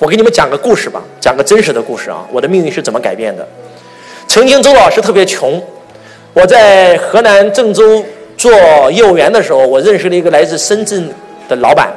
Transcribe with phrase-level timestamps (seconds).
[0.00, 3.46] 我给你们讲个故事吧，讲个真实的故事啊，我的命运是怎么改变的。
[4.26, 5.62] 曾经周老师特别穷，
[6.32, 8.04] 我在河南郑州
[8.36, 8.50] 做
[8.90, 11.08] 业务员的时候，我认识了一个来自深圳
[11.48, 11.94] 的老板，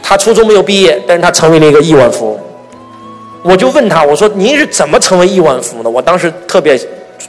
[0.00, 2.40] 他初中没有毕业，但是他成为了一个亿万富翁。
[3.42, 5.90] 我就问他，我说您是怎么成为亿万富翁的？
[5.90, 6.78] 我当时特别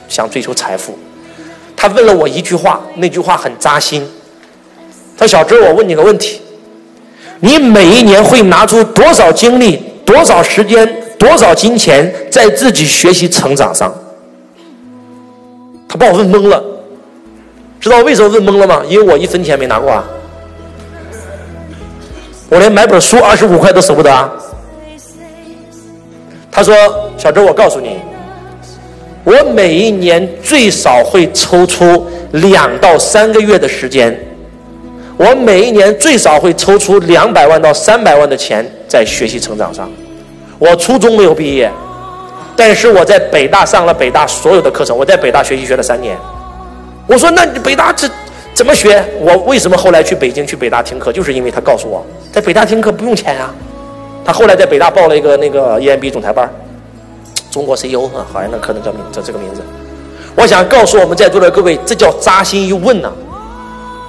[0.08, 0.96] 想追求财富。
[1.76, 4.08] 他问了我一句话，那句话很扎心。
[5.18, 6.40] 他说：“小周，我问你个问题。”
[7.44, 10.88] 你每一年会拿出多少精力、多少时间、
[11.18, 13.92] 多少金钱在自己学习成长上？
[15.88, 16.62] 他把我问懵了。
[17.80, 18.82] 知道为什么问懵了吗？
[18.88, 20.04] 因为我一分钱没拿过啊，
[22.48, 24.30] 我连买本书二十五块都舍不得啊。
[26.48, 26.72] 他说
[27.18, 27.98] ：“小周，我告诉你，
[29.24, 34.16] 我每一年最少会抽出两到三个月的时间。”
[35.22, 39.88] 我每一年最少会抽出两百万到三百万的钱在学习成长上。
[40.58, 41.70] 我初中没有毕业，
[42.56, 44.96] 但是我在北大上了北大所有的课程。
[44.96, 46.18] 我在北大学习学了三年。
[47.06, 48.08] 我说：“那你北大这
[48.52, 51.12] 怎么学？”我为什么后来去北京去北大听课？
[51.12, 53.54] 就是因为他告诉我，在北大听课不用钱啊。
[54.24, 56.48] 他后来在北大报了一个那个 EMB 总裁班
[57.48, 59.62] 中国 CEO 啊，好像那课程叫名叫这个名字。
[60.34, 63.12] 我想告诉我们在座的各位，这叫扎心一问呐。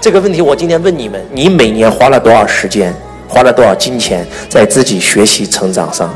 [0.04, 2.94] 这个问题我今天问你们：你每年花了多少时间，
[3.26, 6.14] 花了多少金钱在自己学习成长上？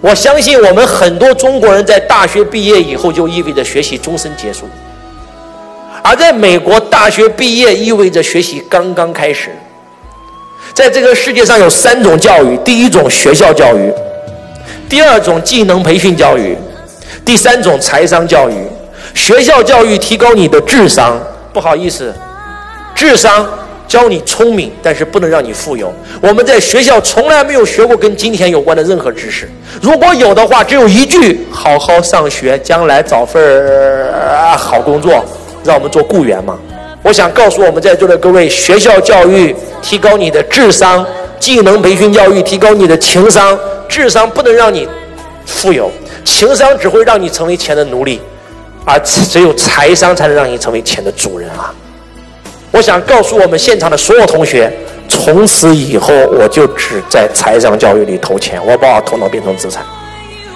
[0.00, 4.64] 我相信我们很多中国人在大学毕业以后就意味着学习终身结束，
[6.02, 9.50] 而在美国，大学毕业意味着学习刚刚开始。
[10.72, 13.92] 在这个世界上有三种教育：第一种学校教育，
[14.88, 16.56] 第二种技能培训教育，
[17.22, 18.54] 第三种财商教育。
[19.12, 21.20] 学校教育提高你的智商。
[21.54, 22.12] 不好意思，
[22.96, 23.48] 智商
[23.86, 25.94] 教你聪明，但是不能让你富有。
[26.20, 29.48] 我们在学校从来没有学过跟金钱有关的任何知识。
[29.80, 35.24] 如果有的话，只有一句：好好上学，将来找份儿好工作，
[35.64, 36.58] 让我们做雇员嘛。
[37.02, 41.06] 我想告诉我们在座的各位，学校教育提高你的智商，
[41.38, 43.56] 技能培训教育提高你的情商。
[43.88, 44.88] 智商不能让你
[45.46, 45.88] 富有，
[46.24, 48.20] 情商只会让你成为钱的奴隶。
[48.84, 51.72] 而只有财商才能让你成为钱的主人啊！
[52.70, 54.72] 我想告诉我们现场的所有同学，
[55.08, 59.84] 从此以后我就只在财商教育里投钱，我把我头脑变成资产。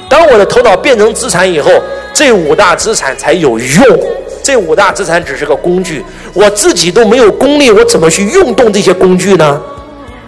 [0.09, 1.71] 当我的头脑变成资产以后，
[2.13, 4.01] 这五大资产才有用。
[4.43, 9.61] 这五大资产只是个工具，我自己都没有功力，我怎么去用动这些工具呢？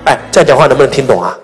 [0.04, 1.36] 哎，这样讲话能不能听懂啊？